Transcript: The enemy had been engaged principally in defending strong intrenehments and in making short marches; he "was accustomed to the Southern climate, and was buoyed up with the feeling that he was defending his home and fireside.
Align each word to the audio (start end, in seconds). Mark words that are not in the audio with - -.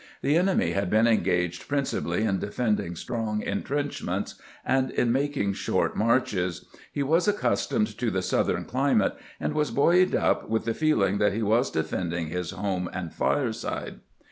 The 0.23 0.35
enemy 0.35 0.71
had 0.71 0.89
been 0.89 1.05
engaged 1.05 1.67
principally 1.67 2.23
in 2.23 2.39
defending 2.39 2.95
strong 2.95 3.43
intrenehments 3.43 4.33
and 4.65 4.89
in 4.89 5.11
making 5.11 5.53
short 5.53 5.95
marches; 5.95 6.65
he 6.91 7.03
"was 7.03 7.27
accustomed 7.27 7.95
to 7.99 8.09
the 8.09 8.23
Southern 8.23 8.65
climate, 8.65 9.13
and 9.39 9.53
was 9.53 9.69
buoyed 9.69 10.15
up 10.15 10.49
with 10.49 10.65
the 10.65 10.73
feeling 10.73 11.19
that 11.19 11.33
he 11.33 11.43
was 11.43 11.69
defending 11.69 12.29
his 12.29 12.49
home 12.49 12.89
and 12.91 13.13
fireside. 13.13 13.99